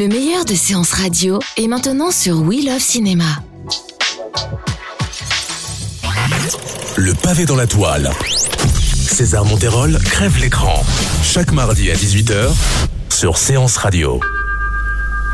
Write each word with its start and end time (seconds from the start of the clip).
Le 0.00 0.08
meilleur 0.08 0.46
de 0.46 0.54
séances 0.54 0.92
radio 0.92 1.40
est 1.58 1.68
maintenant 1.68 2.10
sur 2.10 2.40
We 2.40 2.64
Love 2.64 2.80
Cinéma. 2.80 3.26
Le 6.96 7.12
pavé 7.12 7.44
dans 7.44 7.54
la 7.54 7.66
toile. 7.66 8.10
César 8.94 9.44
Monterol 9.44 9.98
crève 9.98 10.38
l'écran. 10.40 10.82
Chaque 11.22 11.52
mardi 11.52 11.90
à 11.90 11.94
18h 11.94 12.48
sur 13.10 13.36
Séance 13.36 13.76
Radio. 13.76 14.20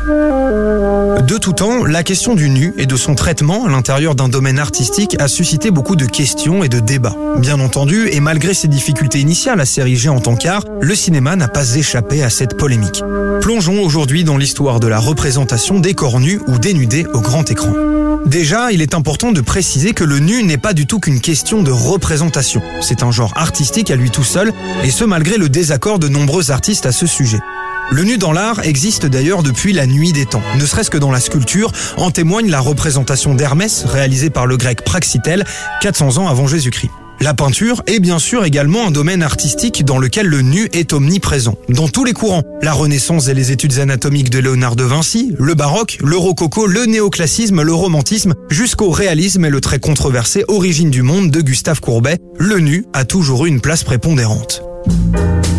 De 0.07 1.37
tout 1.37 1.53
temps, 1.53 1.85
la 1.85 2.03
question 2.03 2.35
du 2.35 2.49
nu 2.49 2.73
et 2.77 2.85
de 2.85 2.95
son 2.97 3.15
traitement 3.15 3.65
à 3.65 3.69
l'intérieur 3.69 4.15
d'un 4.15 4.27
domaine 4.27 4.59
artistique 4.59 5.15
a 5.19 5.29
suscité 5.29 5.71
beaucoup 5.71 5.95
de 5.95 6.05
questions 6.05 6.63
et 6.63 6.69
de 6.69 6.81
débats. 6.81 7.15
Bien 7.37 7.61
entendu, 7.61 8.09
et 8.11 8.19
malgré 8.19 8.53
ses 8.53 8.67
difficultés 8.67 9.19
initiales 9.19 9.61
à 9.61 9.65
s'ériger 9.65 10.09
en 10.09 10.19
tant 10.19 10.35
qu'art, 10.35 10.63
le 10.81 10.93
cinéma 10.93 11.37
n'a 11.37 11.47
pas 11.47 11.75
échappé 11.75 12.21
à 12.21 12.29
cette 12.29 12.57
polémique. 12.57 13.01
Plongeons 13.41 13.81
aujourd'hui 13.81 14.23
dans 14.23 14.37
l'histoire 14.37 14.79
de 14.79 14.87
la 14.87 14.99
représentation 14.99 15.79
des 15.79 15.93
corps 15.93 16.19
nus 16.19 16.39
ou 16.47 16.57
dénudés 16.57 17.05
au 17.13 17.21
grand 17.21 17.49
écran. 17.49 17.73
Déjà, 18.25 18.71
il 18.71 18.81
est 18.81 18.93
important 18.93 19.31
de 19.31 19.41
préciser 19.41 19.93
que 19.93 20.03
le 20.03 20.19
nu 20.19 20.43
n'est 20.43 20.57
pas 20.57 20.73
du 20.73 20.85
tout 20.85 20.99
qu'une 20.99 21.21
question 21.21 21.63
de 21.63 21.71
représentation. 21.71 22.61
C'est 22.81 23.03
un 23.03 23.11
genre 23.11 23.33
artistique 23.35 23.91
à 23.91 23.95
lui 23.95 24.11
tout 24.11 24.23
seul, 24.23 24.51
et 24.83 24.91
ce 24.91 25.05
malgré 25.05 25.37
le 25.37 25.49
désaccord 25.49 25.99
de 25.99 26.07
nombreux 26.07 26.51
artistes 26.51 26.85
à 26.85 26.91
ce 26.91 27.05
sujet. 27.05 27.39
Le 27.89 28.03
nu 28.03 28.17
dans 28.17 28.33
l'art 28.33 28.65
existe 28.65 29.05
d'ailleurs 29.05 29.43
depuis 29.43 29.71
la 29.71 29.87
nuit 29.87 30.11
des 30.11 30.25
temps. 30.25 30.41
Ne 30.59 30.65
serait-ce 30.65 30.89
que 30.89 30.97
dans 30.97 31.11
la 31.11 31.21
sculpture, 31.21 31.71
en 31.95 32.11
témoigne 32.11 32.49
la 32.49 32.59
représentation 32.59 33.33
d'Hermès 33.33 33.85
réalisée 33.85 34.29
par 34.29 34.45
le 34.45 34.57
grec 34.57 34.83
Praxitèle 34.83 35.45
400 35.81 36.17
ans 36.17 36.27
avant 36.27 36.47
Jésus-Christ. 36.47 36.91
La 37.19 37.33
peinture 37.33 37.81
est 37.87 37.99
bien 37.99 38.19
sûr 38.19 38.45
également 38.45 38.87
un 38.87 38.91
domaine 38.91 39.23
artistique 39.23 39.83
dans 39.83 39.97
lequel 39.97 40.27
le 40.27 40.41
nu 40.41 40.69
est 40.71 40.93
omniprésent, 40.93 41.57
dans 41.67 41.87
tous 41.87 42.03
les 42.03 42.13
courants. 42.13 42.43
La 42.61 42.73
Renaissance 42.73 43.27
et 43.27 43.33
les 43.33 43.51
études 43.51 43.79
anatomiques 43.79 44.29
de 44.29 44.37
Léonard 44.37 44.75
de 44.75 44.83
Vinci, 44.83 45.33
le 45.39 45.55
baroque, 45.55 45.97
le 46.03 46.15
rococo, 46.15 46.67
le 46.67 46.85
néoclassisme, 46.85 47.63
le 47.63 47.73
romantisme, 47.73 48.35
jusqu'au 48.49 48.91
réalisme 48.91 49.45
et 49.45 49.49
le 49.49 49.61
très 49.61 49.79
controversé 49.79 50.45
Origine 50.47 50.91
du 50.91 51.01
monde 51.01 51.31
de 51.31 51.41
Gustave 51.41 51.81
Courbet, 51.81 52.19
le 52.37 52.59
nu 52.59 52.85
a 52.93 53.03
toujours 53.03 53.47
eu 53.47 53.49
une 53.49 53.61
place 53.61 53.83
prépondérante. 53.83 54.61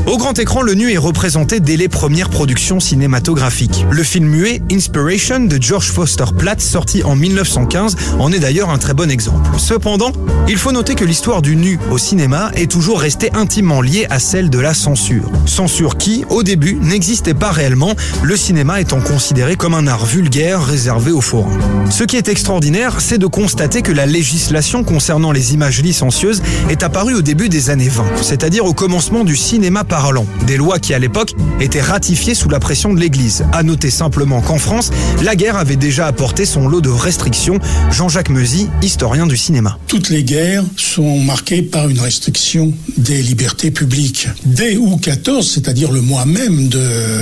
Au 0.09 0.17
grand 0.17 0.39
écran, 0.39 0.63
le 0.63 0.73
nu 0.73 0.91
est 0.91 0.99
représenté 0.99 1.61
dès 1.61 1.77
les 1.77 1.89
premières 1.89 2.31
productions 2.31 2.81
cinématographiques. 2.81 3.85
Le 3.91 4.03
film 4.03 4.27
muet 4.27 4.63
Inspiration 4.73 5.41
de 5.41 5.59
George 5.61 5.91
Foster 5.91 6.25
Platt, 6.37 6.63
sorti 6.63 7.05
en 7.05 7.15
1915, 7.15 7.95
en 8.19 8.33
est 8.33 8.39
d'ailleurs 8.39 8.71
un 8.71 8.79
très 8.79 8.95
bon 8.95 9.11
exemple. 9.11 9.51
Cependant, 9.59 10.13
il 10.49 10.57
faut 10.57 10.73
noter 10.73 10.95
que 10.95 11.05
l'histoire 11.05 11.43
du 11.43 11.57
nu 11.57 11.79
au 11.91 11.99
cinéma 11.99 12.51
est 12.55 12.71
toujours 12.71 13.01
restée 13.01 13.31
intimement 13.35 13.83
liée 13.83 14.07
à 14.09 14.19
celle 14.19 14.49
de 14.49 14.59
la 14.59 14.73
censure. 14.73 15.31
Censure 15.45 15.99
qui, 15.99 16.25
au 16.31 16.43
début, 16.43 16.79
n'existait 16.81 17.35
pas 17.35 17.51
réellement, 17.51 17.95
le 18.23 18.35
cinéma 18.35 18.81
étant 18.81 19.01
considéré 19.01 19.57
comme 19.57 19.75
un 19.75 19.87
art 19.87 20.07
vulgaire 20.07 20.65
réservé 20.65 21.11
aux 21.11 21.21
forains. 21.21 21.59
Ce 21.91 22.05
qui 22.05 22.17
est 22.17 22.29
extraordinaire, 22.29 23.03
c'est 23.03 23.19
de 23.19 23.27
constater 23.27 23.83
que 23.83 23.93
la 23.93 24.07
législation 24.07 24.85
concernant 24.85 25.33
les 25.33 25.53
images 25.53 25.83
licencieuses 25.83 26.43
est 26.71 26.83
apparue 26.83 27.15
au 27.15 27.23
début 27.23 27.51
des 27.51 27.69
années 27.69 27.91
20, 27.91 28.05
c'est-à-dire 28.23 28.65
au 28.65 28.73
commencement 28.73 29.18
du 29.25 29.37
cinéma 29.37 29.85
parlant. 29.85 30.27
Des 30.47 30.57
lois 30.57 30.79
qui 30.79 30.95
à 30.95 30.99
l'époque 30.99 31.33
étaient 31.61 31.81
ratifiées 31.81 32.35
sous 32.35 32.49
la 32.49 32.61
pression 32.61 32.93
de 32.95 33.01
l'Église. 33.01 33.45
À 33.53 33.63
noter 33.63 33.91
simplement 33.91 34.41
qu'en 34.41 34.59
France, 34.59 34.91
la 35.23 35.37
guerre 35.37 35.57
avait 35.57 35.77
déjà 35.77 36.07
apporté 36.07 36.45
son 36.45 36.69
lot 36.69 36.81
de 36.81 36.89
restrictions. 36.89 37.59
Jean-Jacques 37.91 38.31
Meusy, 38.31 38.69
historien 38.83 39.27
du 39.27 39.37
cinéma. 39.37 39.79
Toutes 39.87 40.11
les 40.11 40.25
guerres 40.25 40.65
sont 40.77 41.19
marquées 41.21 41.63
par 41.63 41.89
une 41.89 42.01
restriction 42.01 42.73
des 42.97 43.23
libertés 43.23 43.71
publiques. 43.71 44.29
Dès 44.45 44.77
août 44.77 44.99
14, 45.03 45.49
c'est-à-dire 45.49 45.93
le 45.93 46.01
mois 46.01 46.25
même 46.25 46.69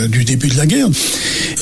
du 0.09 0.25
début 0.25 0.49
de 0.49 0.57
la 0.57 0.67
guerre, 0.67 0.89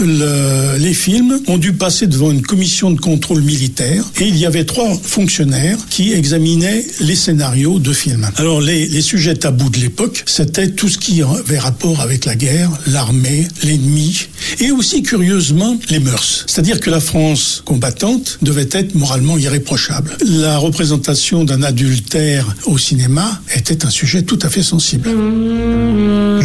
le- 0.00 0.76
les 0.78 0.94
films 0.94 1.40
ont 1.48 1.58
dû 1.58 1.72
passer 1.72 2.06
devant 2.06 2.30
une 2.30 2.42
commission 2.42 2.90
de 2.90 3.00
contrôle 3.00 3.42
militaire 3.42 4.04
et 4.20 4.26
il 4.26 4.36
y 4.36 4.46
avait 4.46 4.64
trois 4.64 4.94
fonctionnaires 4.94 5.78
qui 5.90 6.12
examinaient 6.12 6.84
les 7.00 7.16
scénarios 7.16 7.78
de 7.78 7.92
films. 7.92 8.28
Alors 8.36 8.60
les 8.60 9.00
sujets 9.02 9.34
tabous 9.34 9.70
de 9.70 9.78
l'époque, 9.78 10.13
c'était 10.26 10.70
tout 10.70 10.88
ce 10.88 10.98
qui 10.98 11.22
avait 11.22 11.58
rapport 11.58 12.00
avec 12.00 12.24
la 12.24 12.34
guerre, 12.34 12.70
l'armée, 12.86 13.48
l'ennemi 13.62 14.28
et 14.60 14.70
aussi 14.70 15.02
curieusement 15.02 15.76
les 15.90 16.00
mœurs. 16.00 16.44
C'est-à-dire 16.46 16.80
que 16.80 16.90
la 16.90 17.00
France 17.00 17.62
combattante 17.64 18.38
devait 18.42 18.68
être 18.72 18.94
moralement 18.94 19.38
irréprochable. 19.38 20.16
La 20.24 20.58
représentation 20.58 21.44
d'un 21.44 21.62
adultère 21.62 22.54
au 22.66 22.78
cinéma 22.78 23.40
était 23.54 23.84
un 23.84 23.90
sujet 23.90 24.22
tout 24.22 24.38
à 24.42 24.48
fait 24.48 24.62
sensible. 24.62 25.10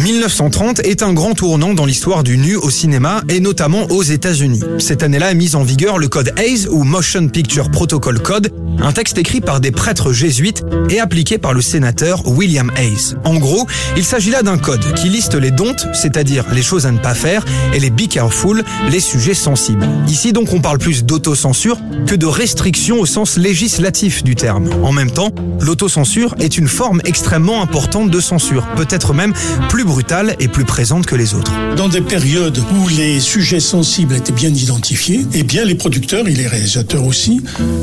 1930 0.00 0.80
est 0.80 1.02
un 1.02 1.12
grand 1.12 1.34
tournant 1.34 1.74
dans 1.74 1.86
l'histoire 1.86 2.22
du 2.22 2.38
nu 2.38 2.56
au 2.56 2.70
cinéma 2.70 3.22
et 3.28 3.40
notamment 3.40 3.84
aux 3.90 4.02
États-Unis. 4.02 4.60
Cette 4.78 5.02
année-là 5.02 5.32
est 5.32 5.34
mis 5.34 5.54
en 5.54 5.62
vigueur 5.62 5.98
le 5.98 6.08
code 6.08 6.32
Hayes 6.36 6.66
ou 6.68 6.84
Motion 6.84 7.28
Picture 7.28 7.70
Protocol 7.70 8.20
Code, 8.20 8.52
un 8.78 8.92
texte 8.92 9.18
écrit 9.18 9.40
par 9.40 9.60
des 9.60 9.70
prêtres 9.70 10.12
jésuites 10.12 10.64
et 10.88 11.00
appliqué 11.00 11.38
par 11.38 11.52
le 11.52 11.60
sénateur 11.60 12.26
William 12.26 12.70
Hayes. 12.76 13.14
En 13.24 13.36
gros, 13.36 13.66
il 13.96 14.04
s'agit 14.04 14.30
là 14.30 14.42
d'un 14.42 14.58
code 14.58 14.94
qui 14.94 15.08
liste 15.08 15.34
les 15.34 15.50
don'ts, 15.50 15.86
c'est-à-dire 15.92 16.46
les 16.52 16.62
choses 16.62 16.86
à 16.86 16.92
ne 16.92 16.98
pas 16.98 17.14
faire, 17.14 17.44
et 17.74 17.80
les 17.80 17.90
be 18.00 18.08
careful, 18.08 18.62
les 18.90 19.00
sujets 19.00 19.34
sensibles. 19.34 19.86
Ici 20.08 20.32
donc 20.32 20.52
on 20.52 20.60
parle 20.60 20.78
plus 20.78 21.04
d'autocensure 21.04 21.78
que 22.06 22.14
de 22.14 22.26
restriction 22.26 23.00
au 23.00 23.06
sens 23.06 23.36
législatif 23.36 24.24
du 24.24 24.34
terme. 24.34 24.70
En 24.82 24.92
même 24.92 25.10
temps, 25.10 25.30
l'autocensure 25.60 26.34
est 26.38 26.56
une 26.56 26.68
forme 26.68 27.00
extrêmement 27.04 27.62
importante 27.62 28.10
de 28.10 28.20
censure, 28.20 28.66
peut-être 28.76 29.12
même 29.12 29.34
plus 29.68 29.84
brutale 29.84 30.36
et 30.40 30.48
plus 30.48 30.64
présente 30.64 31.06
que 31.06 31.14
les 31.14 31.34
autres. 31.34 31.52
Dans 31.76 31.88
des 31.88 32.00
périodes 32.00 32.58
où 32.58 32.88
les 32.88 33.20
sujets 33.20 33.60
sensibles 33.60 34.14
étaient 34.14 34.32
bien 34.32 34.50
identifiés, 34.50 35.26
eh 35.34 35.42
bien 35.42 35.64
les 35.64 35.74
producteurs 35.74 36.26
et 36.26 36.34
les 36.34 36.46
réalisateurs 36.46 37.04
aussi 37.04 37.42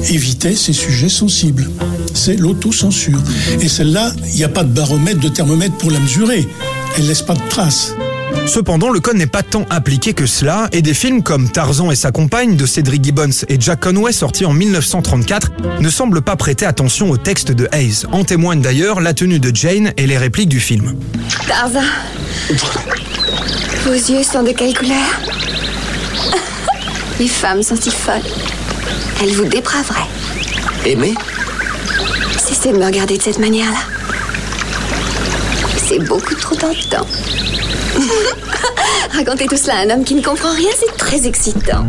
évitaient 0.09 0.55
ces 0.55 0.73
sujets 0.73 1.09
sensibles. 1.09 1.69
C'est 2.13 2.37
l'autocensure. 2.37 3.21
Et 3.61 3.67
celle-là, 3.67 4.11
il 4.29 4.35
n'y 4.35 4.43
a 4.43 4.49
pas 4.49 4.63
de 4.63 4.73
baromètre, 4.73 5.19
de 5.19 5.29
thermomètre 5.29 5.75
pour 5.77 5.91
la 5.91 5.99
mesurer. 5.99 6.47
Elle 6.97 7.07
laisse 7.07 7.21
pas 7.21 7.35
de 7.35 7.49
traces. 7.49 7.93
Cependant, 8.45 8.89
le 8.89 8.99
code 8.99 9.17
n'est 9.17 9.27
pas 9.27 9.43
tant 9.43 9.65
appliqué 9.69 10.13
que 10.13 10.25
cela, 10.25 10.69
et 10.71 10.81
des 10.81 10.93
films 10.93 11.21
comme 11.21 11.49
Tarzan 11.49 11.91
et 11.91 11.95
sa 11.95 12.11
compagne 12.11 12.55
de 12.55 12.65
Cedric 12.65 13.03
Gibbons 13.03 13.45
et 13.49 13.57
Jack 13.59 13.81
Conway 13.81 14.11
sortis 14.11 14.45
en 14.45 14.53
1934 14.53 15.51
ne 15.79 15.89
semblent 15.89 16.21
pas 16.21 16.35
prêter 16.35 16.65
attention 16.65 17.09
au 17.09 17.17
texte 17.17 17.51
de 17.51 17.67
Hayes. 17.71 18.05
En 18.11 18.23
témoignent 18.23 18.61
d'ailleurs 18.61 19.01
la 19.01 19.13
tenue 19.13 19.39
de 19.39 19.53
Jane 19.53 19.91
et 19.97 20.07
les 20.07 20.17
répliques 20.17 20.49
du 20.49 20.59
film. 20.59 20.95
Tarzan, 21.47 21.81
vos 23.85 23.93
yeux 23.93 24.23
sont 24.23 24.43
de 24.43 24.51
quelle 24.51 24.77
couleur? 24.77 24.97
Les 27.19 27.27
femmes 27.27 27.63
sont 27.63 27.75
si 27.75 27.89
folles? 27.89 28.21
Elles 29.21 29.33
vous 29.33 29.45
dépraveraient. 29.45 30.07
Aimer 30.85 31.15
Cessez 32.37 32.71
de 32.71 32.77
me 32.77 32.85
regarder 32.85 33.17
de 33.17 33.23
cette 33.23 33.39
manière-là. 33.39 33.79
C'est 35.77 35.99
beaucoup 35.99 36.35
trop 36.35 36.55
tentant. 36.55 37.07
Racontez 39.11 39.47
tout 39.47 39.57
cela 39.57 39.75
à 39.75 39.81
un 39.81 39.89
homme 39.89 40.03
qui 40.03 40.15
ne 40.15 40.21
comprend 40.21 40.53
rien, 40.53 40.69
c'est 40.75 40.95
très 40.97 41.27
excitant. 41.27 41.85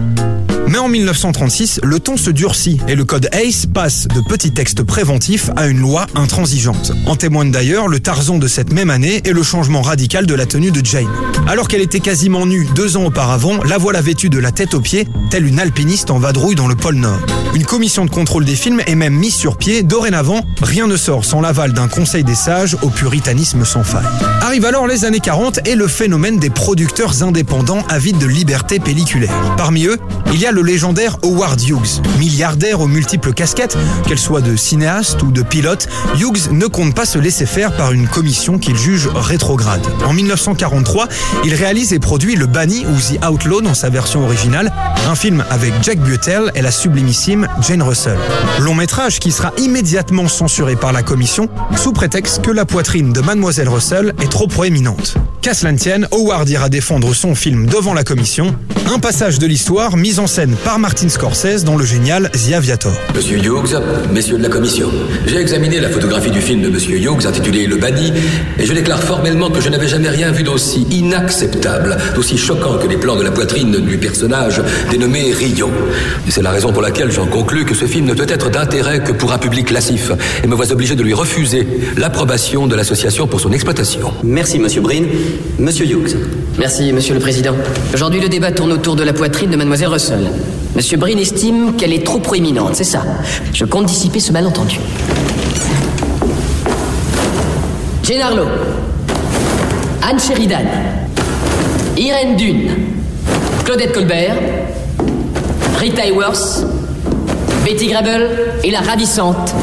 Mais 0.68 0.78
en 0.78 0.88
1936, 0.88 1.80
le 1.82 1.98
ton 1.98 2.18
se 2.18 2.30
durcit 2.30 2.78
et 2.88 2.94
le 2.94 3.06
code 3.06 3.28
ACE 3.32 3.66
passe 3.66 4.06
de 4.06 4.20
petits 4.20 4.52
textes 4.52 4.82
préventifs 4.82 5.50
à 5.56 5.66
une 5.66 5.80
loi 5.80 6.06
intransigeante. 6.14 6.92
En 7.06 7.16
témoigne 7.16 7.50
d'ailleurs 7.50 7.88
le 7.88 8.00
Tarzan 8.00 8.38
de 8.38 8.46
cette 8.46 8.72
même 8.72 8.90
année 8.90 9.22
et 9.24 9.32
le 9.32 9.42
changement 9.42 9.80
radical 9.80 10.26
de 10.26 10.34
la 10.34 10.44
tenue 10.44 10.70
de 10.70 10.84
Jane. 10.84 11.08
Alors 11.46 11.68
qu'elle 11.68 11.80
était 11.80 12.00
quasiment 12.00 12.44
nue 12.44 12.66
deux 12.74 12.98
ans 12.98 13.06
auparavant, 13.06 13.62
la 13.64 13.78
voilà 13.78 14.02
vêtue 14.02 14.28
de 14.28 14.38
la 14.38 14.52
tête 14.52 14.74
aux 14.74 14.80
pieds, 14.80 15.08
telle 15.30 15.46
une 15.46 15.58
alpiniste 15.58 16.10
en 16.10 16.18
vadrouille 16.18 16.54
dans 16.54 16.68
le 16.68 16.76
pôle 16.76 16.96
Nord. 16.96 17.20
Une 17.54 17.64
commission 17.64 18.04
de 18.04 18.10
contrôle 18.10 18.44
des 18.44 18.54
films 18.54 18.82
est 18.86 18.94
même 18.94 19.14
mise 19.14 19.34
sur 19.34 19.56
pied. 19.56 19.82
Dorénavant, 19.82 20.42
rien 20.60 20.86
ne 20.86 20.96
sort 20.96 21.24
sans 21.24 21.40
l'aval 21.40 21.72
d'un 21.72 21.88
conseil 21.88 22.24
des 22.24 22.34
sages 22.34 22.76
au 22.82 22.90
puritanisme 22.90 23.64
sans 23.64 23.84
faille. 23.84 24.04
Arrive 24.42 24.66
alors 24.66 24.86
les 24.86 25.06
années 25.06 25.20
40 25.20 25.66
et 25.66 25.74
le 25.74 25.88
phénomène 25.88 26.38
des 26.38 26.50
producteurs 26.50 27.22
indépendants 27.22 27.84
avides 27.88 28.18
de 28.18 28.26
liberté 28.26 28.78
pelliculaire. 28.78 29.32
Parmi 29.56 29.86
eux, 29.86 29.96
il 30.32 30.38
y 30.38 30.46
a 30.46 30.52
le 30.52 30.57
le 30.58 30.64
légendaire 30.64 31.18
Howard 31.22 31.60
Hughes. 31.60 32.02
Milliardaire 32.18 32.80
aux 32.80 32.88
multiples 32.88 33.32
casquettes, 33.32 33.78
qu'elle 34.08 34.18
soit 34.18 34.40
de 34.40 34.56
cinéaste 34.56 35.22
ou 35.22 35.30
de 35.30 35.42
pilote, 35.42 35.86
Hughes 36.18 36.50
ne 36.50 36.66
compte 36.66 36.96
pas 36.96 37.06
se 37.06 37.16
laisser 37.18 37.46
faire 37.46 37.76
par 37.76 37.92
une 37.92 38.08
commission 38.08 38.58
qu'il 38.58 38.76
juge 38.76 39.08
rétrograde. 39.14 39.86
En 40.04 40.12
1943, 40.12 41.06
il 41.44 41.54
réalise 41.54 41.92
et 41.92 42.00
produit 42.00 42.34
Le 42.34 42.46
Banni 42.46 42.84
ou 42.86 42.96
The 42.96 43.24
Outlaw 43.24 43.60
dans 43.60 43.74
sa 43.74 43.88
version 43.88 44.24
originale, 44.24 44.72
un 45.08 45.14
film 45.14 45.44
avec 45.48 45.72
Jack 45.80 46.00
Butel 46.00 46.50
et 46.56 46.62
la 46.62 46.72
sublimissime 46.72 47.46
Jane 47.60 47.82
Russell. 47.82 48.18
Long 48.58 48.74
métrage 48.74 49.20
qui 49.20 49.30
sera 49.30 49.52
immédiatement 49.58 50.26
censuré 50.26 50.74
par 50.74 50.92
la 50.92 51.04
commission 51.04 51.48
sous 51.76 51.92
prétexte 51.92 52.42
que 52.42 52.50
la 52.50 52.64
poitrine 52.64 53.12
de 53.12 53.20
Mademoiselle 53.20 53.68
Russell 53.68 54.12
est 54.20 54.30
trop 54.30 54.48
proéminente. 54.48 55.14
Qu'à 55.40 55.54
cela 55.54 55.70
ne 55.70 55.78
tienne, 55.78 56.08
Howard 56.10 56.48
ira 56.48 56.68
défendre 56.68 57.14
son 57.14 57.36
film 57.36 57.66
devant 57.66 57.94
la 57.94 58.02
commission. 58.02 58.56
Un 58.92 58.98
passage 58.98 59.38
de 59.38 59.46
l'histoire 59.46 59.96
mis 59.96 60.18
en 60.18 60.26
scène 60.26 60.47
par 60.56 60.78
Martin 60.78 61.08
Scorsese 61.08 61.64
dans 61.64 61.76
le 61.76 61.84
génial 61.84 62.30
The 62.30 62.52
Aviator. 62.52 62.92
Monsieur 63.14 63.38
Hughes, 63.38 63.80
messieurs 64.12 64.38
de 64.38 64.42
la 64.42 64.48
commission, 64.48 64.90
j'ai 65.26 65.38
examiné 65.38 65.80
la 65.80 65.88
photographie 65.88 66.30
du 66.30 66.40
film 66.40 66.62
de 66.62 66.68
Monsieur 66.68 66.98
Hughes 66.98 67.26
intitulé 67.26 67.66
Le 67.66 67.76
Banni 67.76 68.12
et 68.58 68.66
je 68.66 68.72
déclare 68.72 69.02
formellement 69.02 69.50
que 69.50 69.60
je 69.60 69.68
n'avais 69.68 69.88
jamais 69.88 70.08
rien 70.08 70.30
vu 70.30 70.42
d'aussi 70.42 70.86
inacceptable, 70.90 71.96
d'aussi 72.14 72.38
choquant 72.38 72.78
que 72.78 72.86
les 72.86 72.96
plans 72.96 73.16
de 73.16 73.22
la 73.22 73.30
poitrine 73.30 73.72
du 73.72 73.98
personnage 73.98 74.62
dénommé 74.90 75.32
Rio. 75.32 75.70
C'est 76.28 76.42
la 76.42 76.50
raison 76.50 76.72
pour 76.72 76.82
laquelle 76.82 77.10
j'en 77.10 77.26
conclus 77.26 77.64
que 77.64 77.74
ce 77.74 77.86
film 77.86 78.06
ne 78.06 78.14
peut 78.14 78.26
être 78.28 78.50
d'intérêt 78.50 79.02
que 79.02 79.12
pour 79.12 79.32
un 79.32 79.38
public 79.38 79.70
lassif 79.70 80.12
et 80.42 80.46
me 80.46 80.54
vois 80.54 80.70
obligé 80.72 80.94
de 80.94 81.02
lui 81.02 81.14
refuser 81.14 81.66
l'approbation 81.96 82.66
de 82.66 82.74
l'association 82.74 83.26
pour 83.26 83.40
son 83.40 83.52
exploitation. 83.52 84.12
Merci, 84.22 84.58
monsieur 84.58 84.80
Breen. 84.80 85.06
Monsieur 85.58 85.86
Hughes. 85.86 86.16
Merci, 86.58 86.92
Monsieur 86.92 87.14
le 87.14 87.20
Président. 87.20 87.54
Aujourd'hui, 87.94 88.20
le 88.20 88.28
débat 88.28 88.50
tourne 88.50 88.72
autour 88.72 88.96
de 88.96 89.04
la 89.04 89.12
poitrine 89.12 89.50
de 89.50 89.56
Mademoiselle 89.56 89.88
Russell. 89.88 90.28
Monsieur 90.76 90.96
Breen 90.96 91.18
estime 91.18 91.74
qu'elle 91.76 91.92
est 91.92 92.04
trop 92.04 92.18
proéminente, 92.18 92.74
c'est 92.74 92.84
ça. 92.84 93.02
Je 93.52 93.64
compte 93.64 93.86
dissiper 93.86 94.20
ce 94.20 94.32
malentendu. 94.32 94.78
Jane 98.04 98.20
Harlow. 98.20 98.46
Anne 100.02 100.20
Sheridan. 100.20 100.64
Irène 101.96 102.36
Dune. 102.36 102.70
Claudette 103.64 103.92
Colbert. 103.92 104.36
Rita 105.78 106.04
Hayworth. 106.04 106.64
Betty 107.64 107.88
Grable 107.88 108.30
et 108.64 108.70
la 108.70 108.80
ravissante 108.80 109.54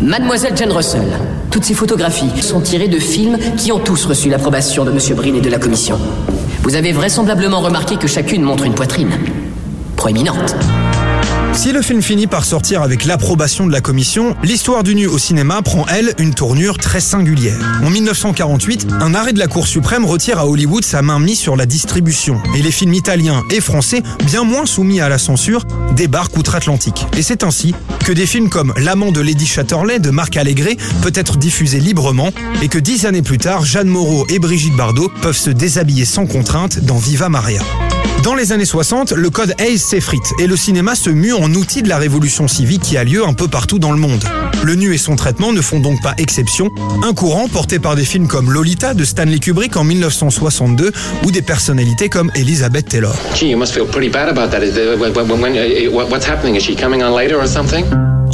Mademoiselle 0.00 0.56
Jane 0.56 0.72
Russell. 0.72 1.06
Toutes 1.50 1.64
ces 1.64 1.74
photographies 1.74 2.42
sont 2.42 2.60
tirées 2.60 2.88
de 2.88 2.98
films 2.98 3.38
qui 3.56 3.70
ont 3.72 3.78
tous 3.78 4.04
reçu 4.04 4.28
l'approbation 4.28 4.84
de 4.84 4.90
M. 4.90 4.98
Breen 5.16 5.36
et 5.36 5.40
de 5.40 5.48
la 5.48 5.58
commission. 5.58 5.98
Vous 6.64 6.74
avez 6.74 6.92
vraisemblablement 6.92 7.60
remarqué 7.60 7.96
que 7.96 8.08
chacune 8.08 8.42
montre 8.42 8.64
une 8.64 8.74
poitrine 8.74 9.10
Si 11.54 11.72
le 11.72 11.80
film 11.80 12.02
finit 12.02 12.26
par 12.26 12.44
sortir 12.44 12.82
avec 12.82 13.06
l'approbation 13.06 13.66
de 13.66 13.72
la 13.72 13.80
commission, 13.80 14.36
l'histoire 14.42 14.82
du 14.82 14.94
nu 14.94 15.06
au 15.06 15.16
cinéma 15.16 15.62
prend, 15.62 15.86
elle, 15.86 16.12
une 16.18 16.34
tournure 16.34 16.76
très 16.76 17.00
singulière. 17.00 17.56
En 17.82 17.88
1948, 17.88 18.88
un 19.00 19.14
arrêt 19.14 19.32
de 19.32 19.38
la 19.38 19.46
Cour 19.46 19.66
suprême 19.66 20.04
retire 20.04 20.38
à 20.38 20.46
Hollywood 20.46 20.84
sa 20.84 21.00
main 21.00 21.18
mise 21.18 21.38
sur 21.38 21.56
la 21.56 21.64
distribution. 21.64 22.38
Et 22.54 22.60
les 22.60 22.70
films 22.70 22.92
italiens 22.92 23.42
et 23.50 23.62
français, 23.62 24.02
bien 24.26 24.44
moins 24.44 24.66
soumis 24.66 25.00
à 25.00 25.08
la 25.08 25.16
censure, 25.16 25.64
débarquent 25.96 26.36
outre-Atlantique. 26.36 27.06
Et 27.16 27.22
c'est 27.22 27.42
ainsi 27.42 27.74
que 28.04 28.12
des 28.12 28.26
films 28.26 28.50
comme 28.50 28.74
L'amant 28.76 29.10
de 29.10 29.22
Lady 29.22 29.46
Chatterley 29.46 30.00
de 30.00 30.10
Marc 30.10 30.36
Allégret 30.36 30.76
peut 31.00 31.12
être 31.14 31.38
diffusé 31.38 31.80
librement 31.80 32.30
et 32.60 32.68
que 32.68 32.78
dix 32.78 33.06
années 33.06 33.22
plus 33.22 33.38
tard, 33.38 33.64
Jeanne 33.64 33.88
Moreau 33.88 34.26
et 34.28 34.38
Brigitte 34.38 34.76
Bardot 34.76 35.10
peuvent 35.22 35.34
se 35.34 35.48
déshabiller 35.48 36.04
sans 36.04 36.26
contrainte 36.26 36.80
dans 36.80 36.98
Viva 36.98 37.30
Maria. 37.30 37.62
Dans 38.24 38.34
les 38.34 38.52
années 38.52 38.64
60, 38.64 39.12
le 39.12 39.28
code 39.28 39.52
Hayes 39.58 39.76
s'effrite 39.76 40.32
et 40.40 40.46
le 40.46 40.56
cinéma 40.56 40.94
se 40.94 41.10
mue 41.10 41.34
en 41.34 41.52
outil 41.52 41.82
de 41.82 41.90
la 41.90 41.98
révolution 41.98 42.48
civique 42.48 42.80
qui 42.80 42.96
a 42.96 43.04
lieu 43.04 43.22
un 43.22 43.34
peu 43.34 43.48
partout 43.48 43.78
dans 43.78 43.92
le 43.92 43.98
monde. 43.98 44.24
Le 44.62 44.76
nu 44.76 44.94
et 44.94 44.98
son 44.98 45.14
traitement 45.14 45.52
ne 45.52 45.60
font 45.60 45.78
donc 45.78 46.00
pas 46.02 46.14
exception, 46.16 46.70
un 47.02 47.12
courant 47.12 47.48
porté 47.48 47.78
par 47.78 47.96
des 47.96 48.06
films 48.06 48.26
comme 48.26 48.50
Lolita 48.50 48.94
de 48.94 49.04
Stanley 49.04 49.40
Kubrick 49.40 49.76
en 49.76 49.84
1962 49.84 50.90
ou 51.26 51.30
des 51.32 51.42
personnalités 51.42 52.08
comme 52.08 52.32
Elizabeth 52.34 52.88
Taylor. 52.88 53.14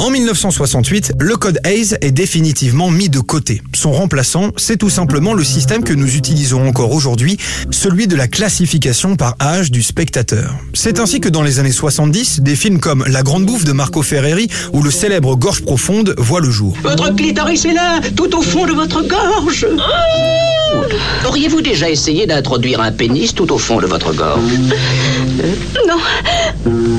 En 0.01 0.09
1968, 0.09 1.13
le 1.19 1.35
code 1.35 1.59
Hayes 1.63 1.95
est 2.01 2.09
définitivement 2.09 2.89
mis 2.89 3.07
de 3.07 3.19
côté. 3.19 3.61
Son 3.75 3.91
remplaçant, 3.91 4.49
c'est 4.57 4.77
tout 4.77 4.89
simplement 4.89 5.35
le 5.35 5.43
système 5.43 5.83
que 5.83 5.93
nous 5.93 6.15
utilisons 6.15 6.67
encore 6.67 6.91
aujourd'hui, 6.91 7.37
celui 7.69 8.07
de 8.07 8.15
la 8.15 8.27
classification 8.27 9.15
par 9.15 9.35
âge 9.39 9.69
du 9.69 9.83
spectateur. 9.83 10.55
C'est 10.73 10.99
ainsi 10.99 11.21
que 11.21 11.29
dans 11.29 11.43
les 11.43 11.59
années 11.59 11.71
70, 11.71 12.39
des 12.39 12.55
films 12.55 12.79
comme 12.79 13.05
La 13.07 13.21
Grande 13.21 13.45
Bouffe 13.45 13.63
de 13.63 13.73
Marco 13.73 14.01
Ferreri 14.01 14.47
ou 14.73 14.81
le 14.81 14.89
célèbre 14.89 15.35
Gorge 15.35 15.61
Profonde 15.61 16.15
voient 16.17 16.41
le 16.41 16.49
jour. 16.49 16.75
Votre 16.81 17.15
clitoris 17.15 17.65
est 17.65 17.73
là, 17.73 18.01
tout 18.15 18.35
au 18.35 18.41
fond 18.41 18.65
de 18.65 18.73
votre 18.73 19.07
gorge. 19.07 19.67
Auriez-vous 21.27 21.61
déjà 21.61 21.91
essayé 21.91 22.25
d'introduire 22.25 22.81
un 22.81 22.91
pénis 22.91 23.35
tout 23.35 23.53
au 23.53 23.59
fond 23.59 23.79
de 23.79 23.85
votre 23.85 24.15
gorge? 24.15 24.41
Non. 25.87 25.97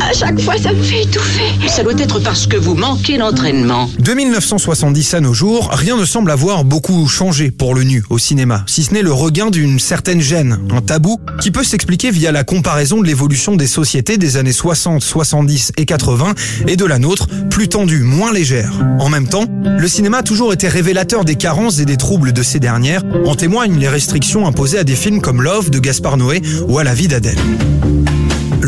À 0.08 0.12
chaque 0.12 0.40
fois, 0.40 0.58
ça 0.58 0.72
me 0.72 0.82
fait 0.82 1.04
étouffer. 1.04 1.68
Ça 1.68 1.84
doit 1.84 1.92
être 1.96 2.18
parce 2.18 2.48
que 2.48 2.56
vous 2.56 2.74
manquez 2.74 3.18
d'entraînement. 3.18 3.88
De 4.00 4.12
1970 4.12 5.14
à 5.14 5.20
nos 5.20 5.32
jours, 5.32 5.70
rien 5.72 5.96
ne 5.96 6.04
semble 6.04 6.32
avoir 6.32 6.64
beaucoup 6.64 7.06
changé 7.06 7.52
pour 7.52 7.74
le 7.74 7.84
nu 7.84 8.02
au 8.10 8.18
cinéma, 8.18 8.64
si 8.66 8.82
ce 8.82 8.92
n'est 8.92 9.02
le 9.02 9.12
regain 9.12 9.50
d'une 9.50 9.78
certaine 9.78 10.20
gêne, 10.20 10.58
un 10.72 10.80
tabou, 10.80 11.18
qui 11.40 11.52
peut 11.52 11.62
s'expliquer 11.62 12.10
via 12.10 12.32
la 12.32 12.42
comparaison 12.42 13.00
de 13.00 13.06
l'évolution 13.06 13.54
des 13.54 13.68
sociétés 13.68 14.18
des 14.18 14.36
années 14.36 14.52
60, 14.52 15.02
70 15.02 15.72
et 15.76 15.86
80 15.86 16.34
et 16.66 16.76
de 16.76 16.84
la 16.84 16.98
nôtre, 16.98 17.28
plus 17.48 17.68
tendue, 17.68 18.02
moins 18.02 18.32
légère. 18.32 18.72
En 18.98 19.08
même 19.08 19.28
temps, 19.28 19.44
le 19.62 19.86
cinéma 19.86 20.18
a 20.18 20.22
toujours 20.22 20.52
été 20.52 20.66
révélateur 20.66 21.24
des 21.24 21.36
carences 21.36 21.78
et 21.78 21.84
des 21.84 21.96
troubles 21.96 22.32
de 22.32 22.42
ces 22.42 22.58
dernières, 22.58 23.02
en 23.24 23.36
témoignent 23.36 23.78
les 23.78 23.88
restrictions 23.88 24.48
imposées 24.48 24.78
à 24.78 24.84
des 24.84 24.96
films 24.96 25.20
comme 25.20 25.42
Love 25.42 25.70
de 25.70 25.78
Gaspard 25.78 26.16
Noé 26.16 26.42
ou 26.66 26.78
à 26.78 26.84
La 26.84 26.94
vie 26.94 27.08
d'Adèle. 27.08 27.38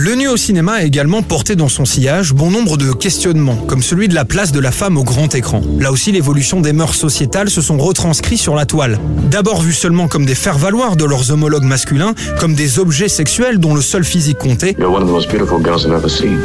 Le 0.05 0.17
nu 0.17 0.29
au 0.29 0.37
cinéma 0.37 0.73
a 0.73 0.83
également 0.83 1.23
porté 1.23 1.56
dans 1.56 1.71
son 1.71 1.87
sillage 1.87 2.35
bon 2.35 2.51
nombre 2.51 2.77
de 2.77 2.93
questionnements, 2.93 3.56
comme 3.56 3.83
celui 3.83 4.06
de 4.06 4.15
la 4.15 4.27
place 4.27 4.53
de 4.53 4.61
la 4.61 4.71
femme 4.71 4.99
au 4.99 5.03
grand 5.03 5.35
écran. 5.35 5.62
Là 5.81 5.91
aussi, 5.91 6.12
l'évolution 6.12 6.61
des 6.61 6.75
mœurs 6.75 6.95
sociétales 6.95 7.49
se 7.49 7.62
sont 7.62 7.79
retranscrits 7.79 8.37
sur 8.37 8.55
la 8.55 8.67
toile. 8.67 8.99
D'abord 9.31 9.62
vus 9.62 9.73
seulement 9.73 10.06
comme 10.06 10.27
des 10.27 10.35
faire-valoir 10.35 10.97
de 10.97 11.06
leurs 11.06 11.31
homologues 11.31 11.65
masculins, 11.65 12.12
comme 12.39 12.53
des 12.53 12.79
objets 12.79 13.09
sexuels 13.09 13.56
dont 13.56 13.75
le 13.75 13.81
seul 13.81 14.05
physique 14.05 14.37
comptait, 14.37 14.77
You're 14.79 14.93
one 14.93 15.03
of 15.03 15.09
the 15.09 15.12
most 15.12 15.31
beautiful 15.31 15.59
girls 15.59 15.87
I've 15.87 15.95
ever 15.95 16.11
seen. 16.11 16.39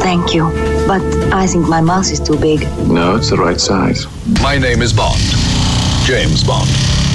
Thank 0.00 0.32
you. 0.32 0.52
But 0.86 1.02
I 1.34 1.48
think 1.48 1.66
my 1.66 1.80
mouth 1.80 2.06
is 2.08 2.20
too 2.20 2.36
big. 2.36 2.68
No, 2.86 3.16
it's 3.16 3.30
the 3.30 3.36
right 3.36 3.58
size. 3.58 4.06
My 4.44 4.60
name 4.60 4.80
is 4.80 4.92
Bond. 4.92 5.18
James 6.06 6.44
Bond. 6.44 6.68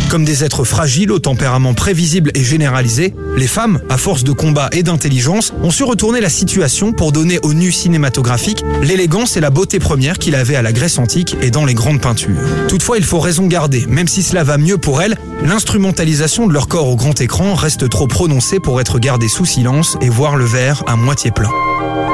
Comme 0.09 0.25
des 0.25 0.43
êtres 0.43 0.63
fragiles 0.63 1.11
au 1.11 1.19
tempérament 1.19 1.73
prévisible 1.73 2.31
et 2.33 2.43
généralisé, 2.43 3.13
les 3.35 3.47
femmes, 3.47 3.79
à 3.89 3.97
force 3.97 4.23
de 4.23 4.31
combat 4.31 4.69
et 4.71 4.83
d'intelligence, 4.83 5.53
ont 5.63 5.71
su 5.71 5.83
retourner 5.83 6.21
la 6.21 6.29
situation 6.29 6.93
pour 6.93 7.11
donner 7.11 7.39
au 7.43 7.53
nu 7.53 7.71
cinématographique 7.71 8.63
l'élégance 8.81 9.37
et 9.37 9.41
la 9.41 9.49
beauté 9.49 9.79
première 9.79 10.17
qu'il 10.17 10.35
avait 10.35 10.55
à 10.55 10.61
la 10.61 10.71
Grèce 10.71 10.97
antique 10.97 11.35
et 11.41 11.51
dans 11.51 11.65
les 11.65 11.73
grandes 11.73 12.01
peintures. 12.01 12.37
Toutefois, 12.67 12.97
il 12.97 13.03
faut 13.03 13.19
raison 13.19 13.47
garder, 13.47 13.85
même 13.87 14.07
si 14.07 14.23
cela 14.23 14.43
va 14.43 14.57
mieux 14.57 14.77
pour 14.77 15.01
elles, 15.01 15.17
l'instrumentalisation 15.43 16.47
de 16.47 16.53
leur 16.53 16.67
corps 16.67 16.87
au 16.87 16.95
grand 16.95 17.19
écran 17.19 17.55
reste 17.55 17.89
trop 17.89 18.07
prononcée 18.07 18.59
pour 18.59 18.79
être 18.81 18.99
gardée 18.99 19.29
sous 19.29 19.45
silence 19.45 19.97
et 20.01 20.09
voir 20.09 20.35
le 20.35 20.45
verre 20.45 20.83
à 20.87 20.95
moitié 20.95 21.31
plein. 21.31 21.51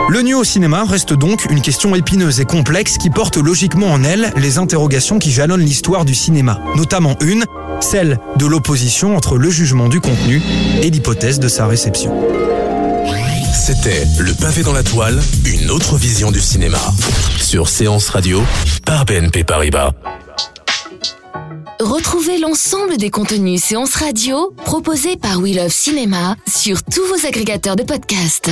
Le 0.09 0.21
nu 0.21 0.35
au 0.35 0.43
cinéma 0.43 0.83
reste 0.83 1.13
donc 1.13 1.47
une 1.49 1.61
question 1.61 1.95
épineuse 1.95 2.39
et 2.39 2.45
complexe 2.45 2.97
qui 2.97 3.09
porte 3.09 3.37
logiquement 3.37 3.87
en 3.87 4.03
elle 4.03 4.31
les 4.37 4.57
interrogations 4.57 5.17
qui 5.17 5.31
jalonnent 5.31 5.65
l'histoire 5.65 6.05
du 6.05 6.13
cinéma, 6.13 6.61
notamment 6.75 7.17
une, 7.21 7.45
celle 7.81 8.19
de 8.35 8.45
l'opposition 8.45 9.15
entre 9.15 9.37
le 9.37 9.49
jugement 9.49 9.89
du 9.89 10.01
contenu 10.01 10.41
et 10.81 10.89
l'hypothèse 10.89 11.39
de 11.39 11.47
sa 11.47 11.67
réception. 11.67 12.13
C'était 13.53 14.05
Le 14.19 14.33
pavé 14.33 14.61
dans 14.61 14.73
la 14.73 14.83
toile, 14.83 15.21
une 15.45 15.71
autre 15.71 15.95
vision 15.95 16.31
du 16.31 16.41
cinéma. 16.41 16.79
Sur 17.39 17.69
Séance 17.69 18.09
Radio, 18.09 18.43
par 18.85 19.05
BNP 19.05 19.43
Paribas. 19.43 19.93
Retrouvez 21.79 22.39
l'ensemble 22.39 22.97
des 22.97 23.09
contenus 23.09 23.63
séances 23.63 23.95
radio 23.95 24.53
proposés 24.65 25.17
par 25.17 25.39
We 25.39 25.55
Love 25.55 25.71
Cinéma 25.71 26.35
sur 26.47 26.83
tous 26.83 27.05
vos 27.07 27.25
agrégateurs 27.25 27.75
de 27.75 27.83
podcasts. 27.83 28.51